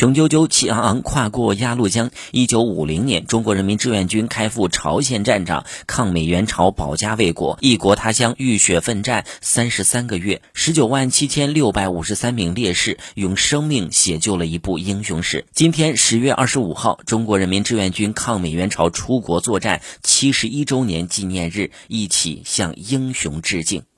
[0.00, 2.10] 雄赳赳气昂昂跨过鸭绿江。
[2.30, 7.58] 一九五零年中国人民志愿军开赴朝鲜战场抗美援朝保家卫国。
[7.60, 15.44] 异国他乡浴血奋战三十三个月十九万七千六百五十三名烈士用生命写就了一部英雄史。
[15.52, 23.89] 今天十月二十五号中国人民志愿军抗美援朝出国作战七十一周年纪念日一起向英雄致敬。